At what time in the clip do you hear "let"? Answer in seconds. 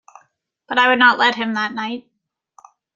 1.19-1.35